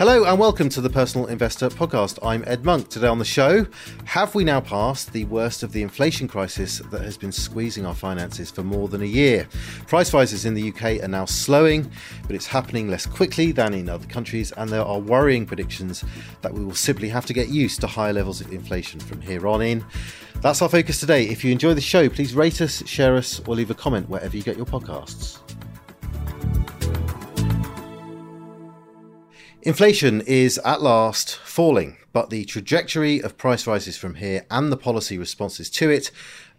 Hello 0.00 0.24
and 0.24 0.38
welcome 0.38 0.70
to 0.70 0.80
the 0.80 0.88
Personal 0.88 1.26
Investor 1.26 1.68
Podcast. 1.68 2.18
I'm 2.22 2.42
Ed 2.46 2.64
Monk. 2.64 2.88
Today 2.88 3.08
on 3.08 3.18
the 3.18 3.24
show, 3.26 3.66
have 4.06 4.34
we 4.34 4.44
now 4.44 4.58
passed 4.58 5.12
the 5.12 5.26
worst 5.26 5.62
of 5.62 5.72
the 5.72 5.82
inflation 5.82 6.26
crisis 6.26 6.78
that 6.90 7.02
has 7.02 7.18
been 7.18 7.30
squeezing 7.30 7.84
our 7.84 7.94
finances 7.94 8.50
for 8.50 8.62
more 8.62 8.88
than 8.88 9.02
a 9.02 9.04
year? 9.04 9.46
Price 9.88 10.14
rises 10.14 10.46
in 10.46 10.54
the 10.54 10.70
UK 10.70 11.04
are 11.04 11.08
now 11.08 11.26
slowing, 11.26 11.92
but 12.22 12.34
it's 12.34 12.46
happening 12.46 12.88
less 12.88 13.04
quickly 13.04 13.52
than 13.52 13.74
in 13.74 13.90
other 13.90 14.06
countries, 14.06 14.52
and 14.52 14.70
there 14.70 14.86
are 14.86 14.98
worrying 14.98 15.44
predictions 15.44 16.02
that 16.40 16.54
we 16.54 16.64
will 16.64 16.74
simply 16.74 17.10
have 17.10 17.26
to 17.26 17.34
get 17.34 17.48
used 17.48 17.82
to 17.82 17.86
higher 17.86 18.14
levels 18.14 18.40
of 18.40 18.50
inflation 18.54 19.00
from 19.00 19.20
here 19.20 19.46
on 19.46 19.60
in. 19.60 19.84
That's 20.36 20.62
our 20.62 20.70
focus 20.70 20.98
today. 20.98 21.28
If 21.28 21.44
you 21.44 21.52
enjoy 21.52 21.74
the 21.74 21.82
show, 21.82 22.08
please 22.08 22.34
rate 22.34 22.62
us, 22.62 22.82
share 22.88 23.16
us, 23.16 23.42
or 23.46 23.54
leave 23.54 23.70
a 23.70 23.74
comment 23.74 24.08
wherever 24.08 24.34
you 24.34 24.42
get 24.42 24.56
your 24.56 24.64
podcasts. 24.64 25.40
Inflation 29.70 30.20
is 30.22 30.58
at 30.64 30.82
last 30.82 31.36
falling, 31.36 31.96
but 32.12 32.28
the 32.28 32.44
trajectory 32.44 33.22
of 33.22 33.38
price 33.38 33.68
rises 33.68 33.96
from 33.96 34.16
here 34.16 34.44
and 34.50 34.72
the 34.72 34.76
policy 34.76 35.16
responses 35.16 35.70
to 35.70 35.88
it 35.88 36.10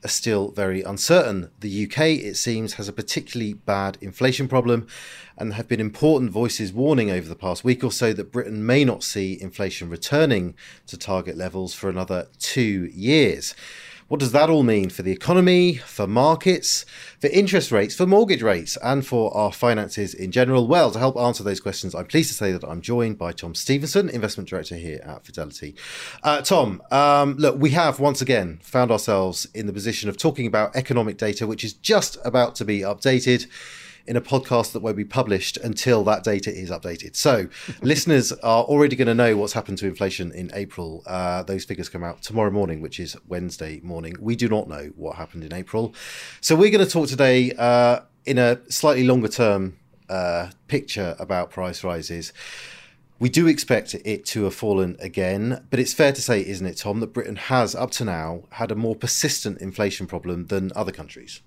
are 0.02 0.08
still 0.08 0.52
very 0.52 0.82
uncertain. 0.82 1.52
The 1.60 1.88
UK, 1.88 2.00
it 2.24 2.38
seems, 2.38 2.76
has 2.76 2.88
a 2.88 2.94
particularly 2.94 3.52
bad 3.52 3.98
inflation 4.00 4.48
problem, 4.48 4.88
and 5.38 5.52
there 5.52 5.58
have 5.58 5.68
been 5.68 5.82
important 5.82 6.32
voices 6.32 6.72
warning 6.72 7.12
over 7.12 7.28
the 7.28 7.36
past 7.36 7.66
week 7.66 7.84
or 7.84 7.92
so 7.92 8.14
that 8.14 8.32
Britain 8.32 8.66
may 8.66 8.86
not 8.86 9.04
see 9.04 9.38
inflation 9.42 9.90
returning 9.90 10.56
to 10.88 10.98
target 10.98 11.36
levels 11.36 11.74
for 11.74 11.90
another 11.90 12.30
two 12.40 12.90
years. 12.94 13.54
What 14.12 14.20
does 14.20 14.34
that 14.34 14.50
all 14.50 14.64
mean 14.64 14.90
for 14.90 15.04
the 15.04 15.14
economy, 15.14 15.76
for 15.76 16.06
markets, 16.06 16.86
for 17.22 17.28
interest 17.28 17.72
rates, 17.72 17.96
for 17.96 18.06
mortgage 18.06 18.42
rates, 18.42 18.78
and 18.84 19.08
for 19.08 19.34
our 19.34 19.54
finances 19.54 20.14
in 20.14 20.34
general? 20.34 20.68
Well, 20.68 20.92
to 20.92 21.00
help 21.00 21.16
answer 21.16 21.44
those 21.44 21.62
questions, 21.62 21.96
I'm 21.96 22.08
pleased 22.08 22.28
to 22.28 22.36
say 22.36 22.52
that 22.52 22.66
I'm 22.66 22.82
joined 22.82 23.18
by 23.18 23.32
Tom 23.32 23.56
Stevenson, 23.56 24.10
Investment 24.10 24.50
Director 24.50 24.76
here 24.76 25.00
at 25.06 25.26
Fidelity. 25.26 25.78
Uh, 26.24 26.42
Tom, 26.42 26.82
um, 26.92 27.38
look, 27.38 27.56
we 27.58 27.70
have 27.70 28.02
once 28.02 28.22
again 28.22 28.60
found 28.62 28.92
ourselves 28.92 29.48
in 29.54 29.66
the 29.66 29.72
position 29.72 30.10
of 30.10 30.18
talking 30.18 30.46
about 30.46 30.76
economic 30.76 31.18
data, 31.18 31.48
which 31.48 31.64
is 31.64 31.72
just 31.72 32.18
about 32.26 32.54
to 32.56 32.66
be 32.66 32.82
updated 32.82 33.48
in 34.08 34.16
a 34.16 34.22
podcast 34.22 34.72
that 34.74 34.82
won't 34.82 34.98
be 34.98 35.06
published 35.06 35.58
until 35.58 36.04
that 36.04 36.24
data 36.24 36.54
is 36.54 36.70
updated. 36.70 37.16
So, 37.16 37.48
listeners 37.82 38.32
are 38.32 38.64
already 38.64 38.96
going 38.96 39.08
to 39.08 39.16
know 39.16 39.38
what's 39.38 39.54
happened 39.54 39.78
to 39.80 39.88
inflation 39.88 40.32
in 40.32 40.52
April. 40.54 41.04
Uh, 41.06 41.44
those 41.44 41.66
figures 41.66 41.90
come 41.90 42.04
out 42.04 42.22
tomorrow 42.22 42.52
morning, 42.52 42.82
which 42.82 43.00
is 43.00 43.16
Wednesday 43.28 43.80
morning. 43.84 44.16
We 44.20 44.36
do 44.36 44.48
not 44.48 44.68
know 44.68 44.92
what 44.96 45.16
happened 45.16 45.44
in 45.44 45.54
April. 45.54 45.94
So, 46.42 46.56
we're 46.56 46.72
going 46.72 46.86
to 46.86 46.92
talk 46.92 47.08
today 47.08 47.52
uh, 47.54 48.02
in 48.26 48.38
a 48.38 48.60
slightly 48.70 49.04
longer 49.04 49.28
term 49.28 49.78
uh, 50.10 50.52
picture 50.68 51.16
about 51.20 51.52
price 51.52 51.84
rises. 51.84 52.34
We 53.20 53.30
do 53.30 53.46
expect 53.46 53.94
it 53.94 54.26
to 54.26 54.46
have 54.46 54.56
fallen 54.56 54.98
again, 55.00 55.64
but 55.70 55.80
it's 55.80 55.94
fair 55.94 56.12
to 56.12 56.22
say, 56.22 56.44
isn't 56.44 56.66
it, 56.66 56.78
Tom, 56.78 57.02
that 57.02 57.14
Britain 57.14 57.36
has, 57.36 57.76
up 57.76 57.92
to 57.92 58.04
now, 58.04 58.46
had 58.54 58.72
a 58.72 58.76
more 58.76 58.96
persistent 58.96 59.60
inflation 59.60 60.08
problem 60.08 60.48
than 60.48 60.72
other 60.76 60.92
countries? 60.92 61.42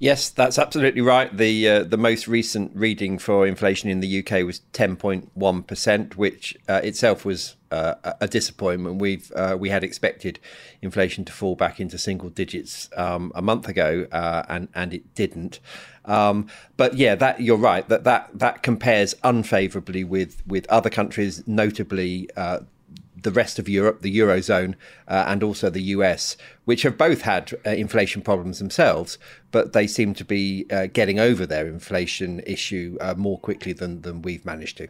Yes, 0.00 0.28
that's 0.28 0.58
absolutely 0.58 1.00
right. 1.02 1.34
The 1.34 1.68
uh, 1.68 1.84
the 1.84 1.96
most 1.96 2.26
recent 2.26 2.72
reading 2.74 3.16
for 3.16 3.46
inflation 3.46 3.88
in 3.88 4.00
the 4.00 4.18
UK 4.18 4.44
was 4.44 4.60
10.1 4.72 5.66
percent, 5.66 6.16
which 6.16 6.56
uh, 6.68 6.80
itself 6.82 7.24
was 7.24 7.54
uh, 7.70 7.94
a 8.20 8.26
disappointment. 8.26 9.00
We've 9.00 9.30
uh, 9.36 9.56
we 9.58 9.70
had 9.70 9.84
expected 9.84 10.40
inflation 10.82 11.24
to 11.26 11.32
fall 11.32 11.54
back 11.54 11.78
into 11.78 11.96
single 11.96 12.28
digits 12.28 12.90
um, 12.96 13.30
a 13.36 13.40
month 13.42 13.68
ago, 13.68 14.08
uh, 14.10 14.42
and 14.48 14.68
and 14.74 14.92
it 14.92 15.14
didn't. 15.14 15.60
Um, 16.04 16.48
but 16.76 16.94
yeah, 16.94 17.14
that 17.14 17.40
you're 17.40 17.56
right 17.56 17.88
that 17.88 18.02
that 18.02 18.30
that 18.34 18.64
compares 18.64 19.14
unfavourably 19.22 20.02
with 20.02 20.42
with 20.44 20.66
other 20.70 20.90
countries, 20.90 21.44
notably 21.46 22.28
uh, 22.36 22.60
the 23.24 23.32
rest 23.32 23.58
of 23.58 23.68
Europe, 23.68 24.02
the 24.02 24.18
Eurozone, 24.18 24.74
uh, 25.08 25.24
and 25.26 25.42
also 25.42 25.68
the 25.68 25.82
US, 25.82 26.36
which 26.66 26.82
have 26.82 26.96
both 26.96 27.22
had 27.22 27.52
uh, 27.66 27.70
inflation 27.70 28.22
problems 28.22 28.58
themselves, 28.58 29.18
but 29.50 29.72
they 29.72 29.86
seem 29.86 30.14
to 30.14 30.24
be 30.24 30.66
uh, 30.70 30.86
getting 30.92 31.18
over 31.18 31.44
their 31.44 31.66
inflation 31.66 32.40
issue 32.46 32.96
uh, 33.00 33.14
more 33.16 33.38
quickly 33.38 33.72
than, 33.72 34.02
than 34.02 34.22
we've 34.22 34.44
managed 34.44 34.76
to. 34.76 34.88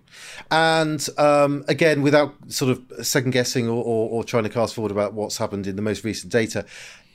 And 0.50 1.09
um, 1.17 1.65
again, 1.69 2.03
without 2.03 2.34
sort 2.49 2.73
of 2.73 3.06
second 3.06 3.31
guessing 3.31 3.69
or, 3.69 3.83
or, 3.83 4.11
or 4.11 4.25
trying 4.25 4.44
to 4.44 4.50
cast 4.50 4.75
forward 4.75 4.93
about 4.93 5.15
what's 5.15 5.39
happened 5.39 5.67
in 5.67 5.77
the 5.77 5.83
most 5.83 6.05
recent 6.05 6.31
data, 6.31 6.67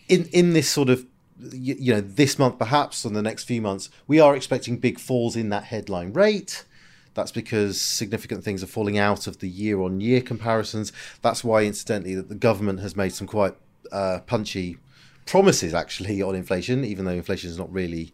in, 0.07 0.25
in 0.31 0.53
this 0.53 0.69
sort 0.69 0.89
of 0.89 1.05
you 1.53 1.93
know 1.93 2.01
this 2.01 2.37
month 2.37 2.59
perhaps 2.59 3.05
or 3.05 3.11
the 3.11 3.21
next 3.21 3.45
few 3.45 3.61
months 3.61 3.89
we 4.07 4.19
are 4.19 4.35
expecting 4.35 4.75
big 4.75 4.99
falls 4.99 5.37
in 5.37 5.47
that 5.47 5.63
headline 5.63 6.11
rate 6.11 6.65
that's 7.19 7.31
because 7.33 7.79
significant 7.79 8.45
things 8.45 8.63
are 8.63 8.67
falling 8.67 8.97
out 8.97 9.27
of 9.27 9.39
the 9.39 9.49
year 9.49 9.81
on 9.81 9.99
year 9.99 10.21
comparisons. 10.21 10.93
That's 11.21 11.43
why, 11.43 11.63
incidentally, 11.63 12.15
that 12.15 12.29
the 12.29 12.35
government 12.35 12.79
has 12.79 12.95
made 12.95 13.13
some 13.13 13.27
quite 13.27 13.55
uh, 13.91 14.19
punchy 14.25 14.77
promises 15.25 15.73
actually 15.73 16.21
on 16.27 16.33
inflation, 16.33 16.85
even 16.85 17.03
though 17.03 17.11
inflation 17.11 17.49
is 17.49 17.57
not 17.57 17.71
really 17.73 18.13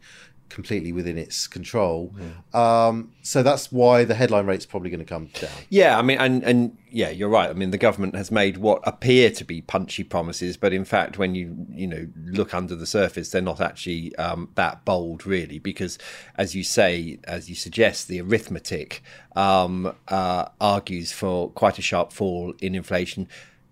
completely 0.50 0.92
within 0.92 1.18
its 1.18 1.48
control. 1.48 2.14
Yeah. 2.54 2.88
Um, 2.88 3.12
so 3.22 3.44
that's 3.44 3.72
why 3.72 4.04
the 4.04 4.16
headline 4.16 4.46
rate's 4.46 4.66
probably 4.66 4.90
going 4.90 5.00
to 5.00 5.06
come 5.06 5.28
down. 5.28 5.50
Yeah, 5.70 5.98
I 5.98 6.02
mean, 6.02 6.18
and 6.18 6.44
and 6.44 6.78
yeah, 6.92 7.10
you're 7.10 7.30
right. 7.30 7.50
I 7.50 7.54
mean, 7.54 7.72
the 7.72 7.78
government 7.78 8.16
has 8.16 8.32
made 8.32 8.58
what 8.58 8.82
appear 8.84 9.32
to 9.32 9.44
be 9.44 9.62
punchy 9.62 10.04
promises, 10.04 10.58
but 10.58 10.72
in 10.74 10.86
fact, 10.86 11.18
when 11.18 11.36
you 11.36 11.56
you 11.72 11.88
know 11.88 12.08
look 12.26 12.54
under 12.54 12.76
the 12.76 12.86
surface, 12.86 13.32
they're 13.32 13.42
not 13.42 13.60
actually 13.60 14.16
um, 14.16 14.50
that 14.56 14.86
bold, 14.86 15.26
really, 15.26 15.60
because 15.60 15.98
as 16.38 16.56
you 16.56 16.64
say, 16.64 17.20
as 17.26 17.50
you 17.50 17.56
suggest, 17.56 18.08
the 18.08 18.22
arithmetic 18.22 19.02
um, 19.36 19.94
uh, 20.08 20.46
argues 20.62 21.12
for 21.12 21.50
quite 21.52 21.78
a 21.80 21.82
sharp 21.82 22.14
fall 22.14 22.54
in 22.60 22.76
inflation, 22.76 23.28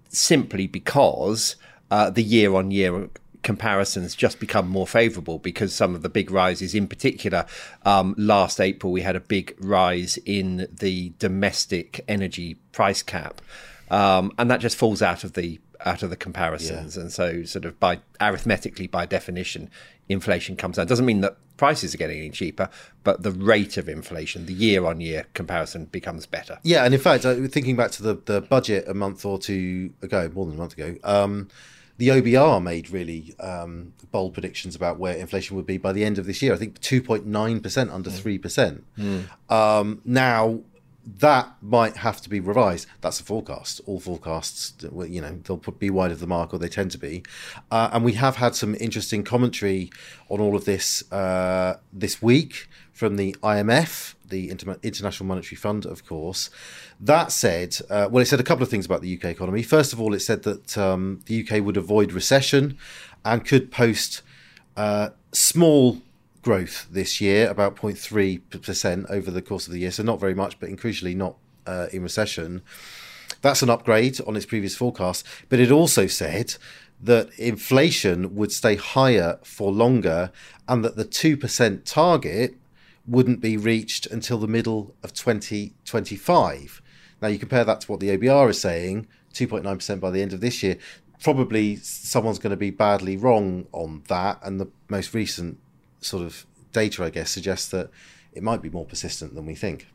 simply 0.10 0.68
because. 0.68 1.56
Uh, 1.92 2.10
the 2.10 2.24
year 2.24 2.56
on 2.56 2.72
year 2.72 3.08
comparisons 3.44 4.16
just 4.16 4.40
become 4.40 4.68
more 4.68 4.88
favourable 4.88 5.38
because 5.38 5.74
some 5.74 5.94
of 5.94 6.02
the 6.02 6.09
big 6.09 6.31
rises, 6.31 6.74
in 6.74 6.88
particular, 6.88 7.46
um, 7.84 8.16
last 8.18 8.59
April 8.59 8.92
we 8.92 9.02
had 9.02 9.16
a 9.16 9.20
big 9.20 9.56
rise 9.59 10.18
in 10.26 10.68
the 10.72 11.14
domestic 11.20 12.04
energy 12.08 12.56
price 12.72 13.04
cap, 13.04 13.42
um, 13.92 14.31
and 14.38 14.50
that 14.50 14.59
just 14.59 14.76
falls 14.76 15.02
out 15.02 15.24
of 15.24 15.34
the 15.34 15.59
out 15.86 16.02
of 16.02 16.09
the 16.09 16.16
comparisons, 16.16 16.96
yeah. 16.96 17.02
and 17.02 17.12
so 17.12 17.44
sort 17.44 17.66
of 17.66 17.80
by 17.80 18.00
arithmetically 18.22 18.88
by 18.88 19.06
definition, 19.06 19.70
inflation 20.10 20.56
comes 20.56 20.78
down. 20.78 20.88
Doesn't 20.88 21.06
mean 21.06 21.22
that 21.22 21.38
prices 21.58 21.94
are 21.94 21.98
getting 21.98 22.20
any 22.20 22.30
cheaper, 22.30 22.70
but 23.04 23.24
the 23.24 23.31
rate 23.31 23.78
of 23.78 23.88
inflation, 23.88 24.46
the 24.46 24.54
year 24.54 24.86
on 24.86 25.02
year 25.02 25.25
comparison 25.34 25.86
becomes 25.86 26.25
better. 26.25 26.60
Yeah, 26.64 26.84
and 26.86 26.94
in 26.94 27.00
fact, 27.00 27.25
uh, 27.25 27.36
thinking 27.48 27.75
back 27.75 27.92
to 27.92 28.04
the, 28.04 28.16
the 28.25 28.42
budget 28.42 28.88
a 28.88 28.94
month 28.94 29.25
or 29.25 29.38
two 29.38 29.94
ago, 30.02 30.31
more 30.34 30.46
than 30.46 30.56
a 30.56 30.58
month 30.58 30.74
ago, 30.74 30.96
um, 31.04 31.50
the 31.98 32.09
OBR 32.09 32.62
made 32.62 32.90
really 32.90 33.36
um, 33.40 33.94
bold 34.12 34.34
predictions 34.34 34.76
about 34.76 34.98
where 34.98 35.16
inflation 35.16 35.56
would 35.56 35.66
be 35.66 35.78
by 35.78 35.94
the 35.94 36.04
end 36.04 36.18
of 36.18 36.26
this 36.26 36.42
year. 36.42 36.54
I 36.54 36.58
think 36.58 36.80
2.9% 36.80 37.92
under 37.92 38.09
3%. 38.09 38.81
Mm. 38.98 39.52
Um, 39.52 40.02
now, 40.04 40.62
that 41.06 41.54
might 41.62 41.98
have 41.98 42.22
to 42.22 42.30
be 42.30 42.40
revised. 42.40 42.88
That's 43.02 43.20
a 43.20 43.24
forecast. 43.24 43.81
All 43.86 44.00
forecasts, 44.00 44.74
you 44.81 45.22
know, 45.22 45.40
they'll 45.44 45.58
be 45.58 45.90
wide 45.90 46.12
of 46.12 46.20
the 46.20 46.28
mark, 46.28 46.54
or 46.54 46.59
they 46.59 46.70
tend 46.70 46.92
to 46.92 46.98
be. 46.98 47.24
Uh, 47.70 47.90
and 47.92 48.04
we 48.04 48.14
have 48.14 48.38
had 48.38 48.56
some 48.56 48.75
interesting 48.80 49.24
commentary 49.24 49.92
on 50.30 50.40
all 50.40 50.56
of 50.56 50.66
this 50.66 51.12
uh, 51.12 51.78
this 51.92 52.22
week 52.22 52.70
from 52.94 53.18
the 53.18 53.36
IMF, 53.42 54.14
the 54.26 54.50
Inter- 54.50 54.78
International 54.84 55.28
Monetary 55.28 55.58
Fund, 55.58 55.86
of 55.86 56.06
course. 56.06 56.50
That 57.00 57.31
said, 57.31 57.78
uh, 57.90 58.08
well, 58.09 58.22
it 58.22 58.28
said 58.28 58.40
a 58.40 58.44
couple 58.44 58.64
of 58.64 58.70
things 58.70 58.86
about 58.86 59.02
the 59.02 59.18
UK 59.18 59.26
economy. 59.26 59.64
First 59.64 59.92
of 59.92 60.00
all, 60.00 60.14
it 60.14 60.20
said 60.20 60.44
that 60.44 60.78
um, 60.78 61.22
the 61.26 61.46
UK 61.46 61.64
would 61.66 61.76
avoid 61.76 62.14
recession 62.14 62.78
and 63.26 63.44
could 63.44 63.72
post 63.72 64.22
uh, 64.78 65.09
small 65.31 66.02
growth 66.44 66.88
this 66.92 67.20
year, 67.20 67.50
about 67.50 67.76
0.3% 67.76 69.10
over 69.10 69.31
the 69.31 69.42
course 69.42 69.66
of 69.66 69.74
the 69.74 69.80
year. 69.80 69.92
So 69.92 70.04
not 70.04 70.19
very 70.19 70.36
much, 70.36 70.60
but 70.60 70.69
crucially 70.72 71.16
not 71.16 71.38
uh, 71.66 71.88
in 71.92 72.04
recession. 72.04 72.62
That's 73.42 73.62
an 73.62 73.69
upgrade 73.69 74.22
on 74.28 74.36
its 74.36 74.45
previous 74.45 74.75
forecast. 74.75 75.25
But 75.50 75.60
it 75.60 75.72
also 75.72 76.06
said 76.06 76.56
that 77.01 77.30
inflation 77.38 78.36
would 78.36 78.51
stay 78.51 78.75
higher 78.75 79.40
for 79.44 79.72
longer 79.72 80.31
and 80.68 80.86
that 80.86 80.95
the 80.95 81.06
2% 81.06 81.81
target 81.86 82.56
wouldn't 83.06 83.42
be 83.42 83.58
reached 83.58 84.06
until 84.08 84.38
the 84.38 84.48
middle 84.48 84.96
of 85.04 85.14
2025. 85.14 86.82
Now, 87.22 87.28
you 87.28 87.40
compare 87.40 87.64
that 87.64 87.82
to 87.82 87.92
what 87.92 88.00
the 88.00 88.18
OBR 88.18 88.50
is 88.50 88.62
saying 88.62 89.08
2.9% 89.34 90.00
by 90.00 90.12
the 90.12 90.22
end 90.22 90.34
of 90.34 90.42
this 90.42 90.64
year. 90.64 90.78
Probably 91.22 91.78
someone's 91.78 92.40
going 92.40 92.52
to 92.52 92.58
be 92.58 92.70
badly 92.70 93.18
wrong 93.18 93.68
on 93.72 94.04
that. 94.08 94.40
And 94.44 94.60
the 94.60 94.70
most 94.90 95.14
recent 95.14 95.58
sort 96.02 96.24
of 96.24 96.46
data, 96.72 97.04
I 97.04 97.10
guess, 97.10 97.32
suggests 97.32 97.70
that 97.70 97.90
it 98.34 98.44
might 98.44 98.62
be 98.62 98.70
more 98.70 98.86
persistent 98.86 99.36
than 99.36 99.46
we 99.46 99.56
think. 99.56 99.88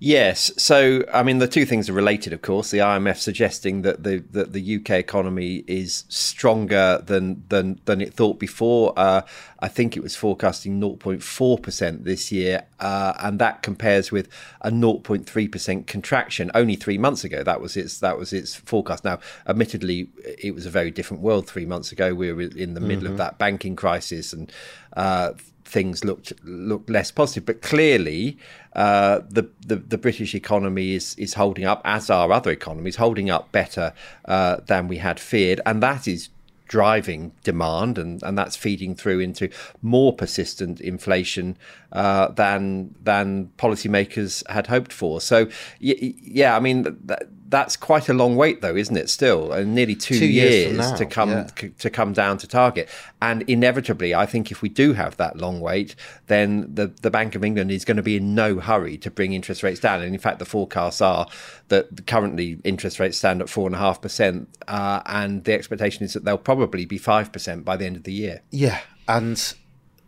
Yes. 0.00 0.50
So, 0.56 1.04
I 1.12 1.22
mean, 1.22 1.38
the 1.38 1.48
two 1.48 1.64
things 1.64 1.88
are 1.88 1.92
related, 1.92 2.32
of 2.32 2.42
course. 2.42 2.70
The 2.70 2.78
IMF 2.78 3.16
suggesting 3.16 3.82
that 3.82 4.02
the 4.02 4.18
that 4.32 4.52
the 4.52 4.76
UK 4.76 4.90
economy 4.90 5.64
is 5.66 6.04
stronger 6.08 7.02
than 7.04 7.44
than 7.48 7.80
than 7.84 8.00
it 8.00 8.12
thought 8.12 8.38
before. 8.38 8.92
Uh, 8.96 9.22
I 9.60 9.68
think 9.68 9.96
it 9.96 10.02
was 10.02 10.16
forecasting 10.16 10.80
0.4 10.80 11.62
percent 11.62 12.04
this 12.04 12.32
year, 12.32 12.66
uh, 12.80 13.14
and 13.20 13.38
that 13.38 13.62
compares 13.62 14.10
with 14.10 14.28
a 14.60 14.70
0.3 14.70 15.50
percent 15.50 15.86
contraction 15.86 16.50
only 16.54 16.76
three 16.76 16.98
months 16.98 17.24
ago. 17.24 17.42
That 17.42 17.60
was 17.60 17.76
its 17.76 18.00
that 18.00 18.18
was 18.18 18.32
its 18.32 18.54
forecast. 18.54 19.04
Now, 19.04 19.20
admittedly, 19.46 20.10
it 20.38 20.54
was 20.54 20.66
a 20.66 20.70
very 20.70 20.90
different 20.90 21.22
world 21.22 21.46
three 21.46 21.66
months 21.66 21.92
ago. 21.92 22.14
We 22.14 22.32
were 22.32 22.42
in 22.42 22.74
the 22.74 22.80
middle 22.80 23.04
mm-hmm. 23.04 23.12
of 23.12 23.18
that 23.18 23.38
banking 23.38 23.76
crisis 23.76 24.32
and. 24.32 24.52
Uh, 24.94 25.32
things 25.64 26.04
looked 26.04 26.32
looked 26.44 26.90
less 26.90 27.10
positive. 27.10 27.46
But 27.46 27.62
clearly, 27.62 28.38
uh, 28.74 29.20
the, 29.28 29.48
the, 29.66 29.76
the 29.76 29.98
British 29.98 30.34
economy 30.34 30.94
is 30.94 31.14
is 31.16 31.34
holding 31.34 31.64
up, 31.64 31.80
as 31.84 32.10
are 32.10 32.30
other 32.32 32.50
economies, 32.50 32.96
holding 32.96 33.30
up 33.30 33.52
better 33.52 33.92
uh, 34.24 34.56
than 34.66 34.88
we 34.88 34.98
had 34.98 35.18
feared, 35.18 35.60
and 35.66 35.82
that 35.82 36.06
is 36.06 36.28
driving 36.66 37.30
demand 37.42 37.98
and, 37.98 38.22
and 38.22 38.38
that's 38.38 38.56
feeding 38.56 38.94
through 38.94 39.20
into 39.20 39.48
more 39.82 40.14
persistent 40.14 40.80
inflation 40.80 41.56
uh, 41.92 42.28
than 42.28 42.94
than 43.02 43.50
policymakers 43.58 44.42
had 44.48 44.66
hoped 44.68 44.92
for. 44.92 45.20
So 45.20 45.48
yeah, 45.78 46.56
I 46.56 46.60
mean 46.60 46.82
that, 46.82 47.28
that's 47.54 47.76
quite 47.76 48.08
a 48.08 48.12
long 48.14 48.34
wait, 48.34 48.62
though, 48.62 48.74
isn't 48.74 48.96
it? 48.96 49.08
Still, 49.08 49.52
uh, 49.52 49.62
nearly 49.62 49.94
two, 49.94 50.18
two 50.18 50.26
years, 50.26 50.72
years 50.72 50.92
to 50.94 51.06
come 51.06 51.30
yeah. 51.30 51.46
c- 51.56 51.68
to 51.68 51.88
come 51.88 52.12
down 52.12 52.36
to 52.38 52.48
target, 52.48 52.88
and 53.22 53.42
inevitably, 53.42 54.12
I 54.12 54.26
think 54.26 54.50
if 54.50 54.60
we 54.60 54.68
do 54.68 54.92
have 54.94 55.16
that 55.18 55.36
long 55.36 55.60
wait, 55.60 55.94
then 56.26 56.74
the 56.74 56.88
the 57.02 57.12
Bank 57.12 57.36
of 57.36 57.44
England 57.44 57.70
is 57.70 57.84
going 57.84 57.96
to 57.96 58.02
be 58.02 58.16
in 58.16 58.34
no 58.34 58.58
hurry 58.58 58.98
to 58.98 59.10
bring 59.10 59.34
interest 59.34 59.62
rates 59.62 59.78
down. 59.78 60.02
And 60.02 60.12
in 60.12 60.20
fact, 60.20 60.40
the 60.40 60.44
forecasts 60.44 61.00
are 61.00 61.28
that 61.68 62.08
currently 62.08 62.58
interest 62.64 62.98
rates 62.98 63.18
stand 63.18 63.40
at 63.40 63.48
four 63.48 63.66
and 63.66 63.76
a 63.76 63.78
half 63.78 64.02
percent, 64.02 64.48
uh, 64.66 65.02
and 65.06 65.44
the 65.44 65.54
expectation 65.54 66.04
is 66.04 66.12
that 66.14 66.24
they'll 66.24 66.36
probably 66.36 66.84
be 66.84 66.98
five 66.98 67.30
percent 67.32 67.64
by 67.64 67.76
the 67.76 67.86
end 67.86 67.96
of 67.96 68.02
the 68.02 68.12
year. 68.12 68.42
Yeah, 68.50 68.80
and 69.06 69.54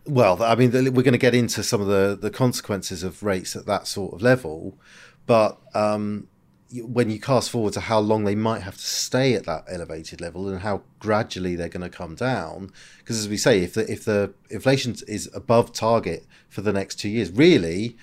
well, 0.05 0.43
I 0.43 0.55
mean, 0.55 0.71
we're 0.71 0.91
going 0.91 1.13
to 1.13 1.17
get 1.17 1.33
into 1.33 1.63
some 1.63 1.79
of 1.79 1.87
the 1.87 2.17
the 2.19 2.29
consequences 2.29 3.03
of 3.03 3.23
rates 3.23 3.55
at 3.55 3.65
that 3.67 3.87
sort 3.87 4.13
of 4.15 4.21
level, 4.21 4.77
but. 5.25 5.61
Um, 5.73 6.27
when 6.73 7.09
you 7.09 7.19
cast 7.19 7.49
forward 7.49 7.73
to 7.73 7.79
how 7.79 7.99
long 7.99 8.25
they 8.25 8.35
might 8.35 8.61
have 8.61 8.75
to 8.75 8.85
stay 8.85 9.33
at 9.33 9.45
that 9.45 9.63
elevated 9.69 10.19
level 10.19 10.49
and 10.49 10.59
how 10.59 10.81
gradually 10.99 11.55
they're 11.55 11.69
going 11.69 11.89
to 11.89 11.97
come 11.97 12.15
down, 12.15 12.71
because 12.99 13.17
as 13.17 13.29
we 13.29 13.37
say, 13.37 13.61
if 13.61 13.73
the 13.73 13.89
if 13.91 14.03
the 14.03 14.33
inflation 14.49 14.95
is 15.07 15.29
above 15.33 15.71
target 15.71 16.25
for 16.49 16.61
the 16.61 16.73
next 16.73 16.95
two 16.95 17.09
years, 17.09 17.31
really, 17.31 17.97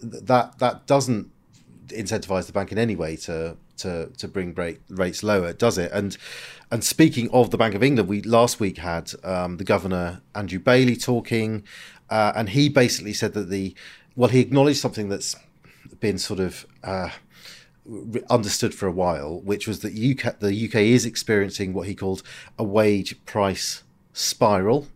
that 0.00 0.58
that 0.58 0.86
doesn't 0.86 1.30
incentivize 1.88 2.46
the 2.46 2.52
bank 2.52 2.72
in 2.72 2.78
any 2.78 2.96
way 2.96 3.16
to 3.16 3.56
to 3.78 4.06
to 4.18 4.28
bring 4.28 4.54
rates 4.88 5.22
lower, 5.22 5.52
does 5.52 5.78
it? 5.78 5.90
And 5.92 6.16
and 6.70 6.84
speaking 6.84 7.30
of 7.30 7.50
the 7.50 7.58
Bank 7.58 7.74
of 7.74 7.82
England, 7.82 8.08
we 8.08 8.22
last 8.22 8.60
week 8.60 8.78
had 8.78 9.12
um, 9.24 9.56
the 9.56 9.64
governor 9.64 10.20
Andrew 10.34 10.58
Bailey 10.58 10.96
talking, 10.96 11.64
uh, 12.10 12.32
and 12.36 12.50
he 12.50 12.68
basically 12.68 13.12
said 13.12 13.32
that 13.34 13.48
the 13.48 13.74
well, 14.16 14.28
he 14.28 14.40
acknowledged 14.40 14.80
something 14.80 15.08
that's 15.08 15.34
been 16.00 16.18
sort 16.18 16.40
of 16.40 16.66
uh, 16.84 17.10
understood 18.30 18.74
for 18.74 18.86
a 18.86 18.92
while, 18.92 19.40
which 19.40 19.66
was 19.66 19.80
that 19.80 19.92
UK, 19.92 20.38
the 20.38 20.66
UK 20.66 20.76
is 20.76 21.04
experiencing 21.04 21.72
what 21.72 21.88
he 21.88 21.94
called 21.94 22.22
a 22.58 22.64
wage 22.64 23.24
price 23.24 23.82
spiral. 24.12 24.88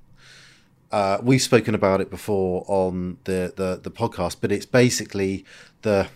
Uh, 0.92 1.18
we've 1.22 1.42
spoken 1.42 1.74
about 1.74 2.00
it 2.00 2.10
before 2.10 2.64
on 2.68 3.18
the, 3.24 3.52
the, 3.56 3.80
the 3.82 3.90
podcast, 3.90 4.36
but 4.40 4.52
it's 4.52 4.66
basically 4.66 5.44
the, 5.82 6.08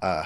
uh, 0.00 0.24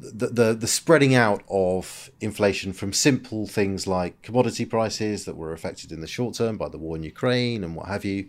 the, 0.00 0.28
the 0.28 0.54
the 0.54 0.66
spreading 0.66 1.14
out 1.14 1.42
of 1.50 2.10
inflation 2.20 2.72
from 2.72 2.92
simple 2.92 3.46
things 3.46 3.86
like 3.86 4.20
commodity 4.22 4.64
prices 4.64 5.24
that 5.24 5.36
were 5.36 5.52
affected 5.52 5.90
in 5.92 6.00
the 6.00 6.06
short 6.06 6.34
term 6.34 6.56
by 6.56 6.68
the 6.68 6.78
war 6.78 6.96
in 6.96 7.02
Ukraine 7.02 7.64
and 7.64 7.74
what 7.74 7.86
have 7.86 8.04
you, 8.04 8.28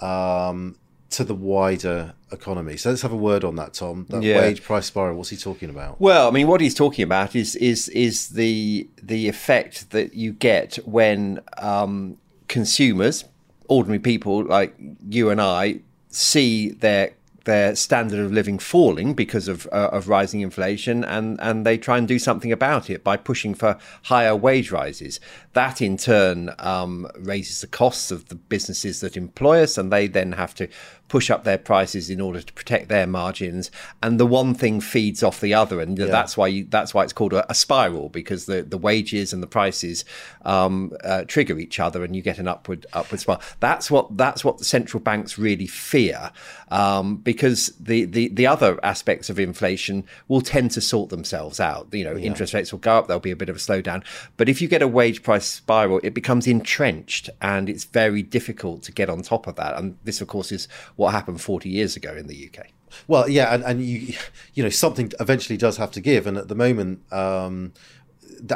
um, 0.00 0.76
to 1.10 1.24
the 1.24 1.34
wider 1.34 2.14
economy. 2.32 2.76
So 2.76 2.90
let's 2.90 3.02
have 3.02 3.12
a 3.12 3.16
word 3.16 3.44
on 3.44 3.56
that, 3.56 3.74
Tom. 3.74 4.06
That 4.10 4.22
yeah. 4.22 4.38
wage 4.38 4.62
price 4.62 4.86
spiral. 4.86 5.16
What's 5.16 5.30
he 5.30 5.36
talking 5.36 5.68
about? 5.68 6.00
Well, 6.00 6.28
I 6.28 6.30
mean, 6.30 6.46
what 6.46 6.60
he's 6.60 6.74
talking 6.74 7.02
about 7.02 7.34
is 7.34 7.56
is 7.56 7.88
is 7.90 8.30
the 8.30 8.88
the 9.02 9.28
effect 9.28 9.90
that 9.90 10.14
you 10.14 10.32
get 10.32 10.76
when 10.86 11.40
um, 11.58 12.16
consumers, 12.48 13.24
ordinary 13.68 13.98
people 13.98 14.44
like 14.44 14.74
you 15.08 15.30
and 15.30 15.40
I, 15.40 15.80
see 16.08 16.70
their 16.70 17.12
their 17.44 17.74
standard 17.74 18.20
of 18.20 18.32
living 18.32 18.58
falling 18.58 19.14
because 19.14 19.48
of 19.48 19.66
uh, 19.72 19.88
of 19.92 20.08
rising 20.08 20.40
inflation, 20.40 21.04
and 21.04 21.38
and 21.40 21.66
they 21.66 21.78
try 21.78 21.98
and 21.98 22.06
do 22.06 22.18
something 22.18 22.52
about 22.52 22.90
it 22.90 23.02
by 23.02 23.16
pushing 23.16 23.54
for 23.54 23.78
higher 24.04 24.36
wage 24.36 24.70
rises. 24.70 25.20
That 25.54 25.80
in 25.80 25.96
turn 25.96 26.54
um, 26.58 27.08
raises 27.18 27.60
the 27.60 27.66
costs 27.66 28.10
of 28.10 28.28
the 28.28 28.34
businesses 28.34 29.00
that 29.00 29.16
employ 29.16 29.62
us, 29.62 29.78
and 29.78 29.92
they 29.92 30.06
then 30.06 30.32
have 30.32 30.54
to 30.56 30.68
push 31.10 31.28
up 31.28 31.42
their 31.42 31.58
prices 31.58 32.08
in 32.08 32.20
order 32.20 32.40
to 32.40 32.52
protect 32.52 32.88
their 32.88 33.06
margins, 33.06 33.68
and 34.00 34.18
the 34.18 34.24
one 34.24 34.54
thing 34.54 34.80
feeds 34.80 35.24
off 35.24 35.40
the 35.40 35.52
other, 35.52 35.80
and 35.80 35.98
yeah. 35.98 36.06
that's 36.06 36.36
why 36.36 36.46
you, 36.46 36.64
that's 36.64 36.94
why 36.94 37.02
it's 37.02 37.12
called 37.12 37.32
a, 37.32 37.50
a, 37.50 37.54
spiral 37.54 38.08
because 38.08 38.46
the, 38.46 38.62
the 38.62 38.78
wages 38.78 39.32
and 39.32 39.42
the 39.42 39.48
prices 39.48 40.04
um, 40.44 40.92
uh, 41.02 41.24
trigger 41.24 41.58
each 41.58 41.80
other, 41.80 42.04
and 42.04 42.14
you 42.14 42.22
get 42.22 42.38
an 42.38 42.46
upward 42.46 42.86
upward 42.92 43.20
spiral. 43.20 43.42
That's 43.58 43.90
what 43.90 44.16
that's 44.16 44.44
what 44.44 44.58
the 44.58 44.64
central 44.64 45.02
banks 45.02 45.36
really 45.36 45.66
fear, 45.66 46.30
um, 46.70 47.16
because 47.16 47.74
the, 47.80 48.04
the 48.04 48.28
the 48.28 48.46
other 48.46 48.78
aspects 48.84 49.28
of 49.28 49.40
inflation 49.40 50.04
will 50.28 50.40
tend 50.40 50.70
to 50.70 50.80
sort 50.80 51.10
themselves 51.10 51.58
out. 51.58 51.88
You 51.92 52.04
know, 52.04 52.14
yeah. 52.14 52.26
interest 52.26 52.54
rates 52.54 52.70
will 52.70 52.78
go 52.78 52.98
up, 52.98 53.08
there'll 53.08 53.18
be 53.20 53.32
a 53.32 53.36
bit 53.36 53.48
of 53.48 53.56
a 53.56 53.58
slowdown, 53.58 54.04
but 54.36 54.48
if 54.48 54.62
you 54.62 54.68
get 54.68 54.80
a 54.80 54.88
wage 54.88 55.24
price 55.24 55.46
spiral, 55.46 56.00
it 56.04 56.14
becomes 56.14 56.46
entrenched, 56.46 57.28
and 57.42 57.68
it's 57.68 57.82
very 57.82 58.22
difficult 58.22 58.84
to 58.84 58.92
get 58.92 59.10
on 59.10 59.22
top 59.22 59.48
of 59.48 59.56
that. 59.56 59.76
And 59.76 59.98
this, 60.04 60.20
of 60.20 60.28
course, 60.28 60.52
is 60.52 60.68
what 61.00 61.12
happened 61.12 61.40
40 61.40 61.70
years 61.70 61.96
ago 61.96 62.14
in 62.14 62.26
the 62.26 62.48
UK. 62.48 62.66
Well, 63.08 63.26
yeah, 63.26 63.54
and, 63.54 63.64
and 63.64 63.82
you 63.82 64.14
you 64.54 64.62
know 64.62 64.68
something 64.68 65.10
eventually 65.18 65.56
does 65.56 65.78
have 65.78 65.90
to 65.92 66.00
give, 66.00 66.26
and 66.26 66.36
at 66.36 66.48
the 66.48 66.54
moment, 66.54 67.00
um, 67.12 67.72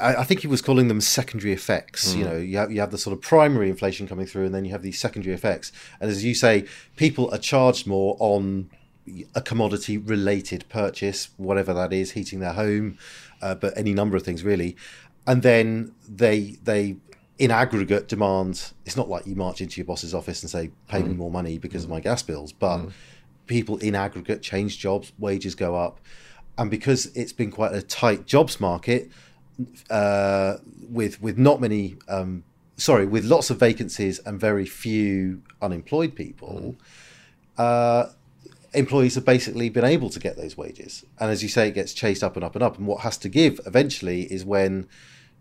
I 0.01 0.25
think 0.25 0.41
he 0.41 0.47
was 0.47 0.61
calling 0.61 0.89
them 0.89 1.01
secondary 1.01 1.53
effects. 1.53 2.13
Mm. 2.13 2.19
You 2.19 2.25
know, 2.25 2.37
you 2.37 2.57
have 2.59 2.71
you 2.71 2.81
have 2.81 2.91
the 2.91 2.99
sort 2.99 3.17
of 3.17 3.23
primary 3.23 3.71
inflation 3.71 4.07
coming 4.07 4.27
through, 4.27 4.45
and 4.45 4.55
then 4.55 4.65
you 4.65 4.73
have 4.73 4.83
these 4.83 4.99
secondary 4.99 5.35
effects. 5.35 5.73
And 6.01 6.11
as 6.11 6.23
you 6.23 6.35
say, 6.35 6.67
people 6.97 7.33
are 7.33 7.39
charged 7.39 7.87
more 7.87 8.17
on 8.19 8.71
a 9.35 9.41
commodity 9.41 9.97
related 9.97 10.67
purchase, 10.69 11.29
whatever 11.37 11.73
that 11.75 11.93
is, 11.93 12.13
heating 12.13 12.41
their 12.41 12.55
home, 12.55 12.99
uh, 13.41 13.55
but 13.55 13.77
any 13.77 13.95
number 13.95 14.17
of 14.17 14.23
things 14.23 14.43
really. 14.43 14.77
And 15.27 15.43
then 15.43 15.95
they 16.07 16.59
they 16.63 16.97
in 17.39 17.51
aggregate 17.51 18.09
demand 18.09 18.73
it's 18.85 18.97
not 18.97 19.09
like 19.09 19.27
you 19.27 19.35
march 19.35 19.61
into 19.61 19.81
your 19.81 19.87
boss's 19.87 20.15
office 20.15 20.43
and 20.43 20.51
say 20.51 20.71
pay 20.89 21.03
mm. 21.03 21.09
me 21.09 21.15
more 21.15 21.31
money 21.31 21.59
because 21.59 21.83
mm. 21.83 21.85
of 21.87 21.91
my 21.91 22.01
gas 22.01 22.23
bills 22.23 22.53
but 22.53 22.79
mm. 22.79 22.93
people 23.47 23.77
in 23.79 23.95
aggregate 23.95 24.43
change 24.43 24.79
jobs 24.79 25.13
wages 25.19 25.55
go 25.55 25.75
up 25.75 26.01
and 26.57 26.71
because 26.71 27.07
it's 27.17 27.33
been 27.33 27.51
quite 27.51 27.75
a 27.75 27.83
tight 27.83 28.27
jobs 28.27 28.61
market 28.61 29.11
uh, 29.91 30.57
with 30.89 31.21
with 31.21 31.39
not 31.39 31.61
many 31.61 31.97
um, 32.09 32.45
sorry 32.77 33.07
with 33.07 33.25
lots 33.25 33.51
of 33.51 33.59
vacancies 33.59 34.19
and 34.21 34.41
very 34.41 34.67
few 34.67 35.43
unemployed 35.61 36.15
people 36.15 36.77
mm. 37.59 37.63
uh, 37.63 38.11
employees 38.73 39.15
have 39.15 39.25
basically 39.25 39.69
been 39.69 39.85
able 39.85 40.11
to 40.11 40.21
get 40.21 40.37
those 40.37 40.57
wages 40.57 41.05
and 41.19 41.31
as 41.31 41.43
you 41.43 41.49
say 41.49 41.69
it 41.69 41.73
gets 41.73 41.93
chased 41.93 42.23
up 42.23 42.37
and 42.37 42.45
up 42.45 42.55
and 42.55 42.63
up 42.63 42.79
and 42.79 42.87
what 42.87 43.01
has 43.01 43.17
to 43.17 43.29
give 43.29 43.61
eventually 43.67 44.23
is 44.23 44.45
when 44.45 44.87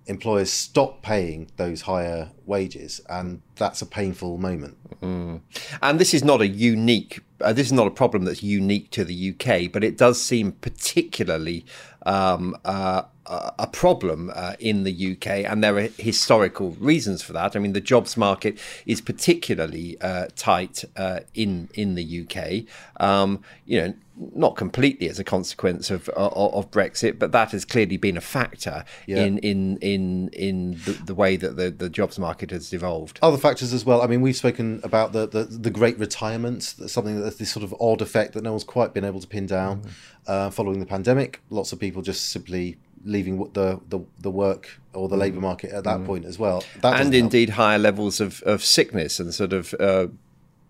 employers 0.05 0.51
stop 0.51 1.01
paying 1.01 1.49
those 1.57 1.81
higher 1.81 2.31
wages, 2.45 3.01
and 3.09 3.41
that's 3.55 3.81
a 3.81 3.85
painful 3.85 4.37
moment. 4.37 4.77
Mm. 5.01 5.41
And 5.81 5.99
this 5.99 6.13
is 6.13 6.23
not 6.23 6.41
a 6.41 6.47
unique. 6.47 7.21
Uh, 7.41 7.53
this 7.53 7.67
is 7.67 7.73
not 7.73 7.87
a 7.87 7.91
problem 7.91 8.25
that's 8.25 8.43
unique 8.43 8.89
to 8.91 9.03
the 9.03 9.33
UK, 9.33 9.71
but 9.71 9.83
it 9.83 9.97
does 9.97 10.21
seem 10.21 10.53
particularly 10.53 11.65
um, 12.05 12.55
uh, 12.65 13.03
a 13.25 13.67
problem 13.67 14.31
uh, 14.33 14.55
in 14.59 14.83
the 14.83 15.13
UK, 15.13 15.27
and 15.49 15.63
there 15.63 15.77
are 15.77 15.89
historical 15.97 16.71
reasons 16.71 17.21
for 17.21 17.33
that. 17.33 17.55
I 17.55 17.59
mean, 17.59 17.73
the 17.73 17.81
jobs 17.81 18.17
market 18.17 18.59
is 18.85 19.01
particularly 19.01 19.99
uh, 20.01 20.27
tight 20.35 20.83
uh, 20.97 21.21
in 21.33 21.69
in 21.73 21.95
the 21.95 22.25
UK. 22.27 22.65
Um, 23.01 23.41
you 23.65 23.81
know, 23.81 23.93
not 24.35 24.55
completely 24.55 25.09
as 25.09 25.19
a 25.19 25.23
consequence 25.23 25.89
of, 25.89 26.07
of, 26.09 26.53
of 26.53 26.71
Brexit, 26.71 27.17
but 27.17 27.31
that 27.31 27.51
has 27.51 27.65
clearly 27.65 27.97
been 27.97 28.17
a 28.17 28.21
factor 28.21 28.83
yeah. 29.07 29.23
in 29.23 29.37
in 29.39 29.77
in 29.77 30.29
in 30.29 30.71
the, 30.85 30.91
the, 31.05 31.15
way 31.15 31.35
that 31.35 31.55
the, 31.55 31.71
the 31.71 31.89
jobs 31.89 32.19
market 32.19 32.51
has 32.51 32.73
evolved. 32.73 33.19
Other 33.21 33.37
factors 33.37 33.73
as 33.73 33.85
well. 33.85 34.01
I 34.01 34.07
mean, 34.07 34.21
we've 34.21 34.35
spoken 34.35 34.81
about 34.83 35.13
the 35.13 35.27
the, 35.27 35.45
the 35.45 35.71
Great 35.71 35.97
Retirement, 35.97 36.63
something 36.63 37.21
that 37.21 37.37
this 37.37 37.51
sort 37.51 37.63
of 37.63 37.73
odd 37.79 38.01
effect 38.01 38.33
that 38.33 38.43
no 38.43 38.51
one's 38.51 38.63
quite 38.63 38.93
been 38.93 39.05
able 39.05 39.19
to 39.19 39.27
pin 39.27 39.45
down 39.45 39.81
mm. 39.81 39.91
uh, 40.27 40.49
following 40.49 40.79
the 40.79 40.85
pandemic. 40.85 41.39
Lots 41.49 41.71
of 41.71 41.79
people 41.79 42.01
just 42.01 42.29
simply 42.29 42.77
leaving 43.05 43.37
the 43.53 43.79
the, 43.89 43.99
the 44.19 44.31
work 44.31 44.79
or 44.93 45.09
the 45.09 45.17
labour 45.17 45.41
market 45.41 45.71
at 45.71 45.83
that 45.83 45.99
mm. 45.99 46.05
point 46.05 46.25
as 46.25 46.37
well. 46.37 46.63
That 46.81 46.99
and 46.99 47.13
indeed 47.13 47.49
help. 47.49 47.57
higher 47.57 47.79
levels 47.79 48.19
of, 48.19 48.41
of 48.43 48.63
sickness 48.63 49.19
and 49.19 49.33
sort 49.33 49.53
of 49.53 49.73
uh, 49.79 50.07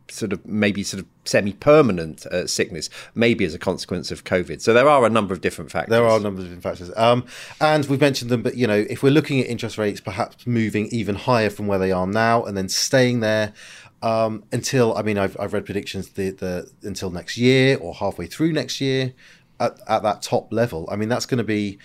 sort 0.10 0.34
of 0.34 0.46
maybe 0.46 0.84
sort 0.84 1.02
of 1.02 1.08
semi-permanent 1.26 2.26
uh, 2.28 2.46
sickness, 2.48 2.90
maybe 3.16 3.46
as 3.46 3.54
a 3.54 3.60
consequence 3.60 4.12
of 4.12 4.24
COVID. 4.24 4.62
So 4.62 4.74
there 4.74 4.88
are 4.88 5.06
a 5.06 5.10
number 5.10 5.34
of 5.34 5.42
different 5.42 5.72
factors. 5.72 5.92
There 5.92 6.06
are 6.06 6.18
a 6.18 6.22
number 6.22 6.42
of 6.42 6.46
different 6.46 6.64
factors, 6.64 6.92
um, 6.96 7.26
and 7.60 7.86
we've 7.86 8.02
mentioned 8.02 8.30
them. 8.30 8.42
But 8.42 8.56
you 8.56 8.68
know, 8.68 8.86
if 8.90 9.04
we're 9.04 9.12
looking 9.12 9.40
at 9.40 9.48
interest 9.48 9.78
rates, 9.78 10.00
perhaps 10.00 10.46
moving 10.46 10.88
even 10.88 11.16
higher 11.16 11.50
from 11.50 11.68
where 11.68 11.80
they 11.80 11.92
are 11.92 12.08
now, 12.08 12.44
and 12.44 12.56
then 12.58 12.70
staying 12.70 13.20
there. 13.22 13.54
Um, 14.02 14.44
until 14.52 14.98
I 14.98 15.02
mean, 15.02 15.18
I've, 15.18 15.38
I've 15.40 15.54
read 15.54 15.64
predictions 15.64 16.10
the, 16.10 16.32
the 16.32 16.70
until 16.84 17.10
next 17.10 17.38
year 17.38 17.78
or 17.78 17.94
halfway 17.94 18.28
through 18.28 18.52
next 18.52 18.82
year 18.82 19.14
at, 19.62 19.80
at 19.88 20.04
that 20.04 20.22
top 20.22 20.52
level. 20.52 20.90
I 20.92 20.98
mean, 20.98 21.08
that's 21.08 21.26
going 21.26 21.38
to 21.38 21.46
be 21.46 21.80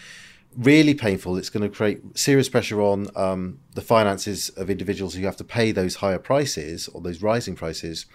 really 0.58 0.94
painful. 0.94 1.36
It's 1.36 1.50
going 1.50 1.68
to 1.68 1.74
create 1.74 2.18
serious 2.18 2.48
pressure 2.48 2.82
on 2.82 3.06
um, 3.14 3.60
the 3.74 3.80
finances 3.80 4.48
of 4.50 4.68
individuals 4.68 5.14
who 5.14 5.24
have 5.24 5.36
to 5.36 5.44
pay 5.44 5.70
those 5.72 5.96
higher 5.96 6.18
prices 6.18 6.88
or 6.88 7.00
those 7.00 7.22
rising 7.22 7.54
prices, 7.54 8.06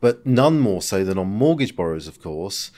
but 0.00 0.24
none 0.26 0.58
more 0.58 0.80
so 0.80 1.04
than 1.04 1.18
on 1.18 1.28
mortgage 1.28 1.76
borrowers, 1.76 2.08
of 2.08 2.20
course. 2.20 2.70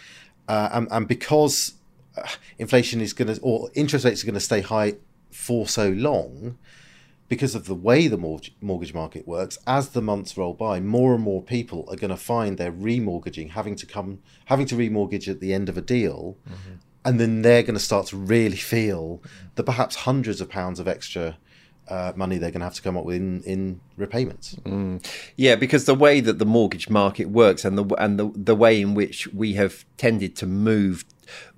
Uh, 0.49 0.69
and, 0.73 0.89
and, 0.91 1.07
because 1.07 1.75
uh, 2.17 2.27
inflation 2.59 3.01
is 3.01 3.13
going 3.13 3.33
to, 3.33 3.41
or 3.43 3.71
interest 3.75 4.05
rates 4.05 4.25
are 4.25 4.27
going 4.27 4.35
to 4.35 4.41
stay 4.41 4.61
high 4.61 4.95
for 5.31 5.69
so 5.69 5.91
long, 5.91 6.59
because 7.29 7.55
of 7.55 7.67
the 7.67 7.75
way 7.77 8.09
the 8.09 8.17
mortgage 8.17 8.93
market 8.93 9.29
works, 9.29 9.57
as 9.65 9.91
the 9.91 10.03
months 10.03 10.37
roll 10.37 10.53
by, 10.53 10.81
more 10.81 11.15
and 11.15 11.23
more 11.23 11.41
people 11.41 11.85
are 11.89 11.95
going 11.95 12.11
to 12.11 12.17
find 12.17 12.59
they're 12.59 12.73
remortgaging, 12.73 13.51
having 13.51 13.77
to 13.77 13.87
come, 13.87 14.19
having 14.47 14.67
to 14.67 14.75
remortgage 14.75 15.29
at 15.29 15.39
the 15.39 15.55
end 15.55 15.69
of 15.69 15.79
a 15.79 15.81
deal, 15.81 16.37
mm-hmm 16.49 16.75
and 17.05 17.19
then 17.19 17.43
they're 17.43 17.63
going 17.63 17.75
to 17.75 17.81
start 17.81 18.07
to 18.09 18.17
really 18.17 18.57
feel 18.57 19.23
the 19.55 19.63
perhaps 19.63 19.97
hundreds 19.97 20.41
of 20.41 20.49
pounds 20.49 20.79
of 20.79 20.87
extra 20.87 21.37
uh, 21.89 22.13
money 22.15 22.39
they're 22.39 22.51
going 22.51 22.61
to 22.61 22.67
have 22.67 22.75
to 22.75 22.83
come 22.83 22.97
up 22.97 23.05
with 23.05 23.17
in, 23.17 23.43
in 23.43 23.81
repayments. 23.97 24.55
Mm. 24.65 25.05
Yeah, 25.37 25.57
because 25.57 25.87
the 25.87 25.95
way 25.95 26.21
that 26.21 26.39
the 26.39 26.47
mortgage 26.47 26.89
market 26.89 27.31
works 27.31 27.65
and 27.65 27.77
the 27.77 27.85
and 27.97 28.19
the 28.19 28.31
the 28.35 28.55
way 28.55 28.81
in 28.81 28.95
which 28.95 29.27
we 29.29 29.55
have 29.55 29.85
tended 29.97 30.37
to 30.37 30.47
move 30.47 31.05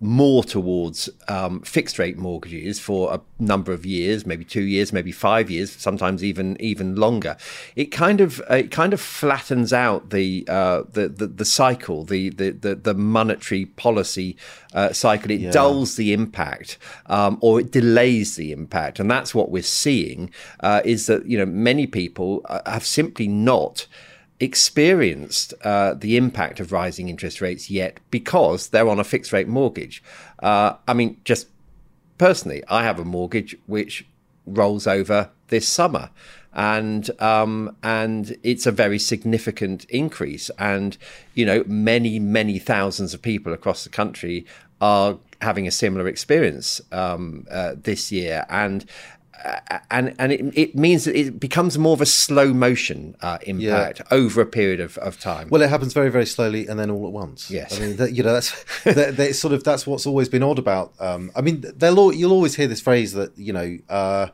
more 0.01 0.43
towards 0.43 1.09
um, 1.29 1.61
fixed 1.61 1.99
rate 1.99 2.19
mortgages 2.19 2.79
for 2.79 3.15
a 3.15 3.21
number 3.39 3.73
of 3.73 3.87
years, 3.87 4.27
maybe 4.27 4.45
two 4.45 4.63
years, 4.63 4.93
maybe 4.93 5.13
five 5.13 5.51
years, 5.51 5.73
sometimes 5.73 6.25
even 6.25 6.57
even 6.61 6.97
longer. 6.97 7.37
It 7.77 7.87
kind 7.87 8.21
of 8.21 8.41
uh, 8.51 8.57
it 8.57 8.71
kind 8.71 8.93
of 8.93 9.01
flattens 9.01 9.73
out 9.73 10.11
the 10.11 10.45
uh, 10.49 10.83
the, 10.91 11.09
the, 11.09 11.27
the 11.27 11.45
cycle, 11.45 12.05
the, 12.05 12.31
the 12.31 12.51
the 12.51 12.75
the 12.75 12.95
monetary 12.95 13.67
policy 13.67 14.37
uh, 14.75 14.93
cycle. 14.93 15.31
It 15.31 15.41
yeah. 15.41 15.51
dulls 15.51 15.97
the 15.97 16.13
impact, 16.13 16.79
um, 17.07 17.39
or 17.41 17.61
it 17.61 17.71
delays 17.71 18.37
the 18.37 18.53
impact, 18.53 18.99
and 19.01 19.11
that's 19.11 19.35
what 19.35 19.51
we're 19.51 19.63
seeing. 19.63 20.31
Uh, 20.61 20.81
is 20.85 21.07
that 21.07 21.27
you 21.27 21.39
know 21.39 21.47
many 21.47 21.87
people 21.87 22.43
uh, 22.47 22.61
have 22.71 22.85
simply 22.85 23.29
not 23.29 23.87
experienced 24.43 25.55
uh, 25.63 25.95
the 25.95 26.17
impact 26.17 26.59
of 26.59 26.73
rising 26.73 27.09
interest 27.09 27.41
rates 27.41 27.71
yet 27.71 28.01
because 28.11 28.69
they're 28.69 28.89
on 28.89 28.99
a 28.99 29.05
fixed 29.05 29.33
rate 29.33 29.47
mortgage. 29.47 30.03
Uh, 30.43 30.75
I 30.89 30.95
mean, 30.95 31.21
just 31.23 31.47
personally, 32.19 32.65
I 32.69 32.83
have 32.83 32.99
a 32.99 33.05
mortgage 33.05 33.57
which 33.67 34.05
rolls 34.45 34.89
over 34.89 35.31
this 35.47 35.69
summer. 35.69 36.11
And 36.55 37.09
um, 37.23 37.77
and 37.83 38.37
it's 38.43 38.67
a 38.67 38.73
very 38.73 38.99
significant 38.99 39.87
increase, 39.87 40.51
and 40.59 40.99
you 41.33 41.47
know 41.47 41.65
many 41.67 42.19
many 42.19 42.59
thousands 42.59 43.15
of 43.15 43.23
people 43.23 43.55
across 43.55 43.85
the 43.85 43.89
country 43.89 44.45
are 44.79 45.17
having 45.41 45.67
a 45.67 45.71
similar 45.71 46.07
experience 46.07 46.79
um, 46.93 47.47
uh, 47.51 47.73
this 47.83 48.13
year, 48.13 48.45
and 48.51 48.85
and 49.91 50.15
and 50.19 50.33
it, 50.33 50.41
it 50.55 50.77
means 50.77 51.05
that 51.05 51.17
it 51.17 51.41
becomes 51.41 51.79
more 51.79 51.95
of 51.95 52.01
a 52.01 52.07
slow 52.07 52.53
motion 52.53 53.17
uh, 53.21 53.39
impact 53.43 54.01
yeah. 54.01 54.17
over 54.17 54.41
a 54.41 54.47
period 54.47 54.81
of, 54.81 54.99
of 54.99 55.19
time. 55.19 55.49
Well, 55.49 55.63
it 55.63 55.71
happens 55.71 55.93
very 55.93 56.11
very 56.11 56.27
slowly 56.27 56.67
and 56.67 56.79
then 56.79 56.91
all 56.91 57.07
at 57.07 57.13
once. 57.13 57.51
Yes, 57.51 57.79
I 57.79 57.85
mean 57.85 57.97
that, 57.97 58.13
you 58.13 58.23
know 58.23 58.33
that's 58.33 58.65
that, 58.85 59.17
that 59.17 59.35
sort 59.35 59.55
of 59.55 59.65
that's 59.65 59.87
what's 59.87 60.07
always 60.07 60.29
been 60.29 60.43
odd 60.43 60.59
about. 60.59 60.95
Um, 61.01 61.31
I 61.35 61.41
mean, 61.41 61.65
they'll 61.77 62.13
you'll 62.13 62.33
always 62.33 62.55
hear 62.57 62.67
this 62.67 62.81
phrase 62.81 63.13
that 63.13 63.37
you 63.37 63.53
know. 63.53 63.79
Uh, 63.89 64.29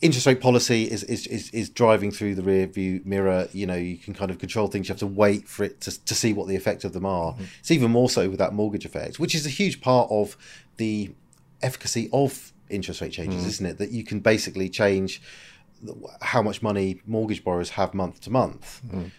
interest 0.00 0.26
rate 0.26 0.40
policy 0.40 0.90
is, 0.90 1.04
is, 1.04 1.28
is, 1.28 1.48
is, 1.50 1.70
driving 1.70 2.10
through 2.10 2.34
the 2.34 2.42
rear 2.42 2.66
view 2.66 3.00
mirror. 3.04 3.46
You 3.52 3.68
know, 3.68 3.76
you 3.76 3.96
can 3.96 4.14
kind 4.14 4.32
of 4.32 4.40
control 4.40 4.66
things. 4.66 4.88
You 4.88 4.94
have 4.94 4.98
to 4.98 5.06
wait 5.06 5.46
for 5.46 5.62
it 5.62 5.80
to, 5.82 6.04
to 6.04 6.14
see 6.16 6.32
what 6.32 6.48
the 6.48 6.56
effect 6.56 6.82
of 6.82 6.92
them 6.92 7.06
are. 7.06 7.34
Mm-hmm. 7.34 7.44
It's 7.60 7.70
even 7.70 7.92
more 7.92 8.10
so 8.10 8.28
with 8.28 8.40
that 8.40 8.52
mortgage 8.52 8.84
effect, 8.84 9.20
which 9.20 9.32
is 9.32 9.46
a 9.46 9.48
huge 9.48 9.80
part 9.80 10.10
of 10.10 10.36
the 10.76 11.12
efficacy 11.62 12.10
of 12.12 12.51
interest 12.72 13.00
rate 13.00 13.12
changes, 13.12 13.44
mm. 13.44 13.48
isn't 13.48 13.66
it? 13.66 13.78
That 13.78 13.90
you 13.90 14.04
can 14.04 14.20
basically 14.20 14.68
change 14.68 15.22
how 16.20 16.42
much 16.42 16.62
money 16.62 17.00
mortgage 17.06 17.42
borrowers 17.44 17.70
have 17.70 17.92
month 17.92 18.20
to 18.22 18.30
month. 18.30 18.80
Mm. 18.88 19.10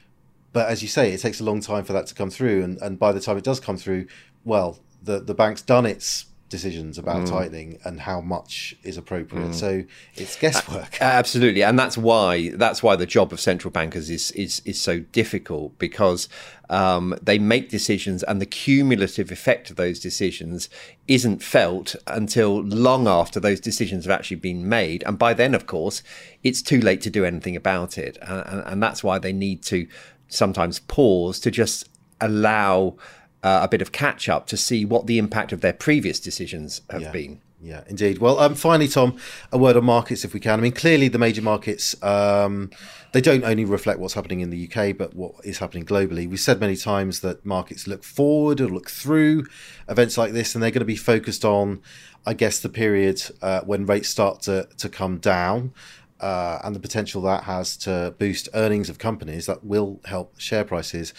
But 0.53 0.69
as 0.69 0.81
you 0.81 0.87
say, 0.87 1.11
it 1.11 1.19
takes 1.19 1.39
a 1.39 1.43
long 1.43 1.61
time 1.61 1.83
for 1.83 1.93
that 1.93 2.07
to 2.07 2.15
come 2.15 2.29
through, 2.29 2.63
and, 2.63 2.77
and 2.77 2.99
by 2.99 3.11
the 3.11 3.19
time 3.19 3.37
it 3.37 3.43
does 3.43 3.59
come 3.59 3.77
through, 3.77 4.07
well, 4.43 4.79
the 5.01 5.19
the 5.19 5.33
bank's 5.33 5.61
done 5.61 5.85
its 5.85 6.25
decisions 6.53 6.99
about 6.99 7.21
mm. 7.23 7.29
tightening 7.29 7.79
and 7.83 8.01
how 8.01 8.21
much 8.21 8.75
is 8.83 8.95
appropriate. 8.95 9.49
Mm. 9.49 9.55
So 9.55 9.83
it's 10.13 10.35
guesswork. 10.35 11.01
Uh, 11.01 11.05
absolutely, 11.05 11.63
and 11.63 11.77
that's 11.79 11.97
why 11.97 12.51
that's 12.63 12.83
why 12.83 12.95
the 12.95 13.07
job 13.07 13.33
of 13.33 13.39
central 13.39 13.71
bankers 13.71 14.07
is 14.11 14.29
is 14.31 14.61
is 14.63 14.79
so 14.79 14.99
difficult 14.99 15.79
because 15.79 16.29
um, 16.69 17.15
they 17.19 17.39
make 17.39 17.69
decisions, 17.69 18.21
and 18.21 18.39
the 18.39 18.45
cumulative 18.45 19.31
effect 19.31 19.71
of 19.71 19.75
those 19.77 19.99
decisions 19.99 20.69
isn't 21.07 21.41
felt 21.41 21.95
until 22.05 22.61
long 22.61 23.07
after 23.07 23.39
those 23.39 23.59
decisions 23.59 24.05
have 24.05 24.11
actually 24.11 24.37
been 24.37 24.69
made, 24.69 25.03
and 25.07 25.17
by 25.17 25.33
then, 25.33 25.55
of 25.55 25.65
course, 25.65 26.03
it's 26.43 26.61
too 26.61 26.79
late 26.79 27.01
to 27.01 27.09
do 27.09 27.25
anything 27.25 27.55
about 27.55 27.97
it, 27.97 28.19
and, 28.21 28.45
and, 28.45 28.63
and 28.67 28.83
that's 28.83 29.03
why 29.03 29.17
they 29.17 29.33
need 29.33 29.63
to 29.63 29.87
sometimes 30.27 30.79
pause 30.79 31.39
to 31.39 31.49
just 31.49 31.89
allow 32.21 32.95
uh, 33.43 33.59
a 33.63 33.67
bit 33.67 33.81
of 33.81 33.91
catch 33.91 34.27
up 34.29 34.47
to 34.47 34.57
see 34.57 34.85
what 34.85 35.05
the 35.05 35.17
impact 35.17 35.51
of 35.51 35.61
their 35.61 35.73
previous 35.73 36.19
decisions 36.19 36.81
have 36.89 37.01
yeah. 37.01 37.11
been. 37.11 37.41
Yeah, 37.61 37.83
indeed. 37.87 38.17
Well, 38.17 38.39
um, 38.39 38.55
finally, 38.55 38.89
Tom, 38.89 39.17
a 39.51 39.57
word 39.57 39.77
on 39.77 39.85
markets 39.85 40.25
if 40.25 40.33
we 40.33 40.41
can. 40.41 40.59
I 40.59 40.61
mean, 40.61 40.73
clearly 40.73 41.07
the 41.07 41.17
major 41.17 41.41
markets 41.41 41.95
um, 42.03 42.71
they 43.13 43.21
don't 43.21 43.43
only 43.43 43.63
reflect 43.63 43.99
what's 43.99 44.15
happening 44.15 44.41
in 44.41 44.49
the 44.49 44.69
UK, 44.69 44.97
but 44.97 45.13
what 45.15 45.33
is 45.45 45.59
happening 45.59 45.85
globally. 45.85 46.27
We've 46.27 46.39
said 46.39 46.59
many 46.59 46.75
times 46.75 47.21
that 47.21 47.45
markets 47.45 47.87
look 47.87 48.03
forward 48.03 48.59
or 48.59 48.67
look 48.67 48.89
through 48.89 49.45
events 49.87 50.17
like 50.17 50.33
this, 50.33 50.55
and 50.55 50.63
they're 50.63 50.71
going 50.71 50.79
to 50.79 50.85
be 50.85 50.95
focused 50.95 51.45
on, 51.45 51.81
I 52.25 52.33
guess, 52.33 52.59
the 52.59 52.69
period 52.69 53.21
uh, 53.41 53.61
when 53.61 53.85
rates 53.85 54.09
start 54.09 54.41
to 54.41 54.67
to 54.77 54.89
come 54.89 55.19
down. 55.19 55.73
Uh, 56.19 56.59
and 56.63 56.73
the 56.73 56.79
potential 56.79 57.21
that 57.21 57.43
has 57.43 57.75
to 57.75 58.15
boost 58.17 58.47
earnings 58.53 58.89
of 58.89 58.97
companies 58.97 59.45
that 59.45 59.63
will 59.63 59.99
help 60.05 60.39
share 60.39 60.63
prices. 60.63 61.13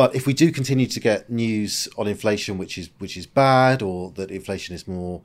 But 0.00 0.14
if 0.14 0.26
we 0.26 0.32
do 0.32 0.50
continue 0.50 0.86
to 0.86 0.98
get 0.98 1.28
news 1.28 1.86
on 1.98 2.06
inflation, 2.06 2.56
which 2.56 2.78
is 2.78 2.88
which 3.00 3.18
is 3.18 3.26
bad, 3.26 3.82
or 3.82 4.10
that 4.12 4.30
inflation 4.30 4.74
is 4.74 4.88
more 4.88 5.20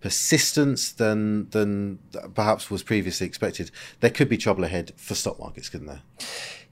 persistent 0.00 0.94
than 0.96 1.48
than 1.50 2.00
perhaps 2.34 2.68
was 2.68 2.82
previously 2.82 3.24
expected, 3.24 3.70
there 4.00 4.10
could 4.10 4.28
be 4.28 4.36
trouble 4.36 4.64
ahead 4.64 4.92
for 4.96 5.14
stock 5.14 5.38
markets, 5.38 5.68
couldn't 5.68 5.86
there? 5.86 6.02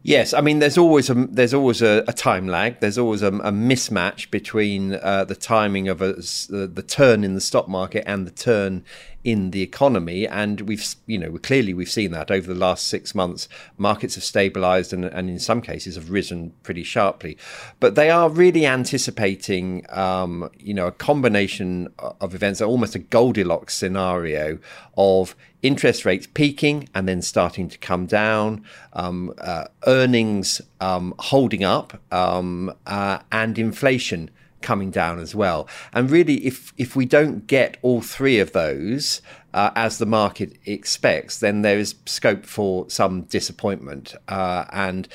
Yes, 0.03 0.35
I 0.35 0.41
mean 0.41 0.59
there's 0.59 0.77
always 0.77 1.09
a 1.09 1.15
there's 1.15 1.55
always 1.55 1.81
a, 1.81 2.03
a 2.09 2.13
time 2.13 2.49
lag. 2.49 2.81
There's 2.81 2.99
always 2.99 3.23
a, 3.23 3.29
a 3.29 3.53
mismatch 3.53 4.33
between 4.33 4.95
uh, 4.95 5.25
the 5.25 5.37
timing 5.37 5.87
of 5.87 6.03
a, 6.03 6.15
the 6.15 6.85
turn 6.85 7.23
in 7.23 7.35
the 7.35 7.41
stock 7.41 7.69
market 7.69 8.03
and 8.05 8.27
the 8.27 8.33
turn 8.33 8.85
in 9.25 9.51
the 9.51 9.63
economy, 9.63 10.29
and 10.29 10.61
we've 10.63 10.95
you 11.07 11.19
know 11.19 11.39
clearly 11.39 11.73
we've 11.73 11.91
seen 11.91 12.11
that 12.13 12.31
over 12.31 12.47
the 12.47 12.59
last 12.59 12.87
six 12.87 13.15
months. 13.15 13.49
Markets 13.79 14.15
have 14.15 14.25
stabilised 14.25 14.93
and, 14.93 15.07
and 15.07 15.31
in 15.31 15.39
some 15.39 15.63
cases 15.63 15.97
have 15.97 16.11
risen 16.11 16.53
pretty 16.63 16.85
sharply, 16.85 17.37
but 17.81 17.95
they 17.95 18.11
are 18.11 18.29
really 18.29 18.67
anticipating 18.67 19.85
um, 19.89 20.51
you 20.59 20.75
know 20.75 20.87
a 20.87 20.93
combination 20.93 21.89
of 21.99 22.35
events, 22.35 22.61
almost 22.61 22.95
a 22.95 22.99
Goldilocks 22.99 23.75
scenario 23.75 24.59
of 24.97 25.35
interest 25.63 26.05
rates 26.05 26.29
peaking 26.35 26.87
and 26.95 27.09
then 27.09 27.23
starting 27.23 27.69
to 27.71 27.79
come 27.79 28.05
down, 28.05 28.63
um, 28.93 29.33
uh, 29.39 29.65
earnings 29.87 30.61
um, 30.81 31.15
holding 31.19 31.65
up, 31.65 31.99
um, 32.13 32.71
uh, 32.87 33.19
and 33.33 33.59
inflation 33.59 34.31
coming 34.65 34.91
down 34.91 35.21
as 35.21 35.35
well. 35.35 35.69
And 35.93 36.11
really, 36.11 36.45
if 36.45 36.73
if 36.77 36.97
we 36.97 37.07
don't 37.07 37.47
get 37.47 37.77
all 37.83 38.01
three 38.01 38.41
of 38.41 38.51
those 38.51 39.23
uh, 39.53 39.71
as 39.77 39.99
the 39.99 40.07
market 40.07 40.59
expects, 40.67 41.39
then 41.39 41.63
there 41.63 41.79
is 41.79 41.95
scope 42.07 42.45
for 42.45 42.91
some 42.91 43.23
disappointment, 43.23 44.17
uh, 44.27 44.65
and 44.73 45.07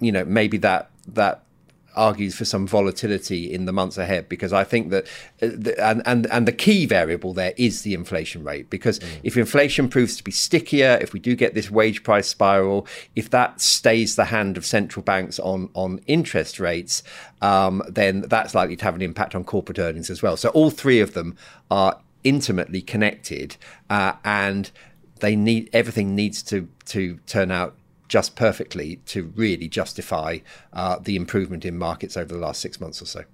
you 0.00 0.10
know 0.10 0.24
maybe 0.24 0.56
that 0.58 0.90
that 1.06 1.44
argues 1.94 2.34
for 2.34 2.44
some 2.44 2.66
volatility 2.66 3.52
in 3.52 3.64
the 3.64 3.72
months 3.72 3.98
ahead 3.98 4.28
because 4.28 4.52
I 4.52 4.64
think 4.64 4.90
that 4.90 5.06
uh, 5.42 5.72
and 5.78 6.02
and 6.06 6.26
and 6.26 6.48
the 6.48 6.52
key 6.52 6.86
variable 6.86 7.32
there 7.32 7.54
is 7.56 7.82
the 7.82 7.94
inflation 7.94 8.44
rate 8.44 8.70
because 8.70 8.98
mm. 8.98 9.08
if 9.22 9.36
inflation 9.36 9.88
proves 9.88 10.16
to 10.16 10.24
be 10.24 10.30
stickier 10.30 10.98
if 11.00 11.12
we 11.12 11.20
do 11.20 11.34
get 11.34 11.54
this 11.54 11.70
wage 11.70 12.02
price 12.02 12.28
spiral 12.28 12.86
if 13.14 13.30
that 13.30 13.60
stays 13.60 14.16
the 14.16 14.26
hand 14.26 14.56
of 14.56 14.64
central 14.64 15.02
banks 15.02 15.38
on 15.38 15.68
on 15.74 16.00
interest 16.06 16.58
rates 16.60 17.02
um, 17.40 17.82
then 17.88 18.22
that's 18.22 18.54
likely 18.54 18.76
to 18.76 18.84
have 18.84 18.94
an 18.94 19.02
impact 19.02 19.34
on 19.34 19.44
corporate 19.44 19.78
earnings 19.78 20.10
as 20.10 20.22
well 20.22 20.36
so 20.36 20.48
all 20.50 20.70
three 20.70 21.00
of 21.00 21.14
them 21.14 21.36
are 21.70 21.98
intimately 22.24 22.80
connected 22.80 23.56
uh, 23.90 24.12
and 24.24 24.70
they 25.20 25.36
need 25.36 25.70
everything 25.72 26.14
needs 26.14 26.42
to 26.42 26.68
to 26.84 27.18
turn 27.26 27.50
out 27.50 27.76
just 28.12 28.36
perfectly 28.36 28.96
to 29.06 29.32
really 29.36 29.68
justify 29.68 30.36
uh, 30.74 30.98
the 30.98 31.16
improvement 31.16 31.64
in 31.64 31.78
markets 31.78 32.14
over 32.14 32.34
the 32.34 32.38
last 32.38 32.60
six 32.60 32.78
months 32.78 33.00
or 33.00 33.06
so. 33.06 33.24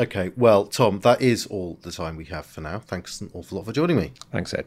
Okay, 0.00 0.32
well, 0.36 0.66
Tom, 0.66 0.98
that 1.00 1.22
is 1.22 1.46
all 1.46 1.78
the 1.82 1.92
time 1.92 2.16
we 2.16 2.24
have 2.24 2.44
for 2.44 2.60
now. 2.60 2.80
Thanks 2.80 3.20
an 3.20 3.30
awful 3.34 3.58
lot 3.58 3.66
for 3.66 3.72
joining 3.72 3.96
me. 3.96 4.10
Thanks, 4.32 4.52
Ed. 4.52 4.66